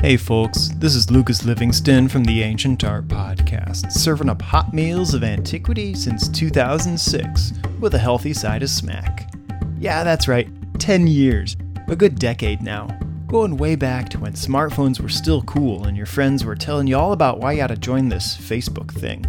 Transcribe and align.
Hey 0.00 0.16
folks, 0.16 0.70
this 0.76 0.94
is 0.94 1.10
Lucas 1.10 1.44
Livingston 1.44 2.08
from 2.08 2.24
the 2.24 2.42
Ancient 2.42 2.84
Art 2.84 3.06
Podcast, 3.06 3.92
serving 3.92 4.30
up 4.30 4.40
hot 4.40 4.72
meals 4.72 5.12
of 5.12 5.22
antiquity 5.22 5.92
since 5.92 6.26
2006 6.30 7.52
with 7.80 7.92
a 7.92 7.98
healthy 7.98 8.32
side 8.32 8.62
of 8.62 8.70
smack. 8.70 9.30
Yeah, 9.78 10.02
that's 10.02 10.26
right, 10.26 10.48
10 10.78 11.06
years, 11.06 11.54
a 11.88 11.96
good 11.96 12.18
decade 12.18 12.62
now. 12.62 12.86
Going 13.26 13.58
way 13.58 13.76
back 13.76 14.08
to 14.08 14.18
when 14.18 14.32
smartphones 14.32 15.00
were 15.00 15.10
still 15.10 15.42
cool 15.42 15.84
and 15.84 15.98
your 15.98 16.06
friends 16.06 16.46
were 16.46 16.56
telling 16.56 16.86
you 16.86 16.96
all 16.96 17.12
about 17.12 17.38
why 17.38 17.52
you 17.52 17.68
to 17.68 17.76
join 17.76 18.08
this 18.08 18.38
Facebook 18.38 18.90
thing. 18.90 19.26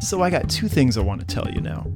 So 0.00 0.22
I 0.22 0.30
got 0.30 0.48
two 0.48 0.68
things 0.68 0.96
I 0.96 1.00
want 1.00 1.22
to 1.22 1.26
tell 1.26 1.52
you 1.52 1.60
now. 1.60 1.88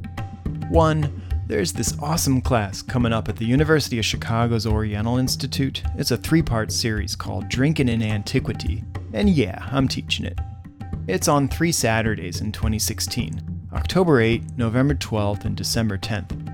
One, 0.70 1.22
there's 1.46 1.72
this 1.72 1.94
awesome 2.00 2.40
class 2.40 2.80
coming 2.80 3.12
up 3.12 3.28
at 3.28 3.36
the 3.36 3.44
University 3.44 3.98
of 3.98 4.04
Chicago's 4.04 4.66
Oriental 4.66 5.18
Institute. 5.18 5.82
It's 5.96 6.10
a 6.10 6.16
three 6.16 6.42
part 6.42 6.72
series 6.72 7.14
called 7.14 7.48
Drinking 7.48 7.88
in 7.88 8.02
Antiquity, 8.02 8.82
and 9.12 9.28
yeah, 9.28 9.68
I'm 9.70 9.86
teaching 9.86 10.24
it. 10.24 10.38
It's 11.06 11.28
on 11.28 11.48
three 11.48 11.72
Saturdays 11.72 12.40
in 12.40 12.50
2016 12.50 13.68
October 13.74 14.20
8, 14.20 14.56
November 14.56 14.94
12th, 14.94 15.44
and 15.44 15.56
December 15.56 15.98
10th. 15.98 16.50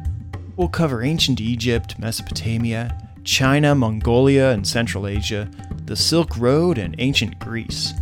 We'll 0.57 0.69
cover 0.69 1.03
ancient 1.03 1.41
Egypt, 1.41 1.99
Mesopotamia, 1.99 2.99
China, 3.23 3.75
Mongolia, 3.75 4.51
and 4.51 4.67
Central 4.67 5.07
Asia, 5.07 5.49
the 5.85 5.97
Silk 5.97 6.37
Road, 6.37 6.79
and 6.79 6.97
ancient 6.99 7.39
Greece. 7.39 7.95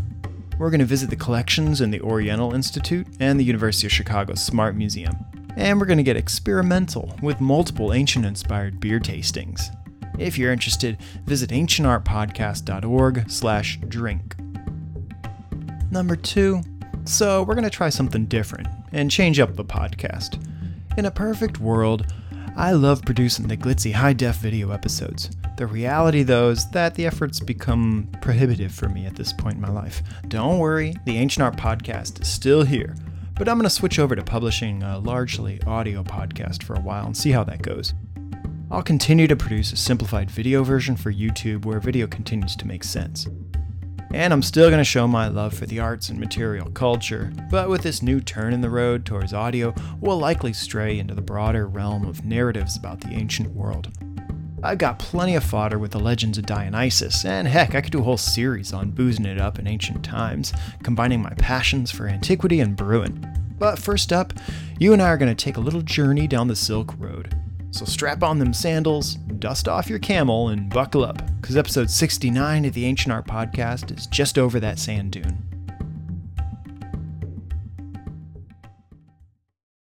We're 0.59 0.71
going 0.71 0.81
to 0.81 0.87
visit 0.87 1.11
the 1.11 1.17
collections 1.17 1.81
in 1.81 1.91
the 1.91 2.01
Oriental 2.01 2.55
Institute 2.55 3.07
and 3.21 3.39
the 3.39 3.45
University 3.45 3.87
of 3.87 3.93
Chicago's 3.93 4.43
Smart 4.43 4.75
Museum 4.75 5.17
and 5.59 5.81
we're 5.81 5.87
going 5.87 5.99
to 5.99 6.05
get 6.05 6.17
experimental 6.17 7.15
with 7.21 7.41
multiple 7.41 7.93
ancient 7.93 8.25
inspired 8.25 8.79
beer 8.79 9.01
tastings. 9.01 9.75
If 10.17 10.39
you're 10.39 10.53
interested, 10.53 10.99
visit 11.27 11.51
ancientartpodcast.org 11.51 13.29
slash 13.31 13.79
drink. 13.89 14.37
Number 15.91 16.15
two, 16.15 16.63
so 17.05 17.43
we're 17.43 17.55
going 17.55 17.65
to 17.65 17.71
try 17.71 17.89
something 17.89 18.27
different 18.27 18.69
and 18.93 19.11
change 19.11 19.41
up 19.41 19.57
the 19.57 19.65
podcast. 19.65 20.41
In 20.97 21.07
a 21.07 21.11
perfect 21.11 21.59
world, 21.59 22.07
I 22.57 22.73
love 22.73 23.03
producing 23.03 23.49
the 23.49 23.57
glitzy 23.57 23.93
high 23.93 24.13
def 24.13 24.37
video 24.37 24.71
episodes. 24.71 25.31
The 25.57 25.67
reality, 25.67 26.23
though, 26.23 26.51
is 26.51 26.71
that 26.71 26.95
the 26.95 27.07
efforts 27.07 27.41
become 27.41 28.09
prohibitive 28.23 28.73
for 28.73 28.89
me 28.89 29.07
at 29.07 29.17
this 29.17 29.33
point 29.33 29.57
in 29.57 29.61
my 29.61 29.71
life. 29.71 30.03
Don't 30.29 30.61
worry, 30.61 30.95
the 31.05 31.17
Ancient 31.17 31.43
Art 31.43 31.57
Podcast 31.57 32.23
is 32.23 32.29
still 32.29 32.63
here 32.63 32.95
but 33.39 33.49
I'm 33.49 33.57
going 33.57 33.65
to 33.65 33.71
switch 33.71 34.01
over 34.01 34.17
to 34.17 34.23
publishing 34.25 34.83
a 34.83 34.99
largely 34.99 35.63
audio 35.63 36.03
podcast 36.03 36.65
for 36.65 36.75
a 36.75 36.81
while 36.81 37.07
and 37.07 37.17
see 37.17 37.31
how 37.31 37.45
that 37.45 37.63
goes. 37.63 37.95
I'll 38.69 38.83
continue 38.83 39.29
to 39.29 39.37
produce 39.37 39.73
a 39.73 39.77
simplified 39.77 40.29
video 40.29 40.65
version 40.65 40.97
for 40.97 41.13
YouTube 41.13 41.65
where 41.65 41.79
video 41.79 42.09
continues 42.09 42.57
to 42.57 42.67
make 42.67 42.83
sense. 42.83 43.29
And 44.13 44.33
I'm 44.33 44.43
still 44.43 44.71
going 44.71 44.79
to 44.79 44.85
show 44.85 45.07
my 45.07 45.29
love 45.29 45.55
for 45.55 45.67
the 45.67 45.79
arts 45.79 46.09
and 46.09 46.19
material 46.19 46.69
culture, 46.71 47.33
but 47.51 47.69
with 47.69 47.83
this 47.83 48.03
new 48.03 48.21
turn 48.21 48.53
in 48.53 48.61
the 48.61 48.71
road 48.71 49.05
towards 49.05 49.33
audio, 49.33 49.73
we'll 50.01 50.19
likely 50.19 50.53
stray 50.53 50.99
into 50.99 51.15
the 51.15 51.23
broader 51.23 51.69
realm 51.69 52.07
of 52.07 52.25
narratives 52.25 52.77
about 52.77 53.01
the 53.01 53.11
ancient 53.11 53.51
world. 53.51 53.93
I've 54.61 54.79
got 54.79 54.99
plenty 54.99 55.37
of 55.37 55.45
fodder 55.45 55.79
with 55.79 55.93
the 55.93 56.01
legends 56.01 56.37
of 56.37 56.47
Dionysus, 56.47 57.25
and 57.25 57.47
heck, 57.47 57.77
I 57.77 57.81
could 57.81 57.93
do 57.93 58.01
a 58.01 58.05
whole 58.05 58.17
series 58.17 58.73
on 58.73 58.91
boozing 58.91 59.25
it 59.25 59.39
up 59.39 59.59
in 59.61 59.69
ancient 59.69 60.05
times, 60.05 60.53
combining 60.83 61.23
my 61.23 61.33
passions 61.39 61.93
for 61.93 62.09
antiquity 62.09 62.59
and 62.59 62.77
brewing. 62.77 63.25
But 63.59 63.79
first 63.79 64.13
up, 64.13 64.33
you 64.79 64.93
and 64.93 65.01
I 65.01 65.11
are 65.11 65.17
going 65.17 65.35
to 65.35 65.45
take 65.45 65.57
a 65.57 65.61
little 65.61 65.83
journey 65.83 66.27
down 66.27 66.49
the 66.49 66.57
Silk 66.57 66.95
Road. 66.99 67.37
So 67.71 67.85
strap 67.85 68.25
on 68.25 68.41
them 68.41 68.53
sandals, 68.53 69.15
dust 69.39 69.69
off 69.69 69.89
your 69.89 70.01
camel, 70.01 70.49
and 70.49 70.69
buckle 70.69 71.05
up, 71.05 71.23
because 71.41 71.57
episode 71.57 71.89
69 71.89 72.65
of 72.65 72.75
the 72.75 72.85
Ancient 72.85 73.13
Art 73.13 73.27
Podcast 73.27 73.97
is 73.97 74.09
just 74.09 74.39
over 74.39 74.59
that 74.59 74.81
sand 74.81 75.13
dune. 75.13 75.48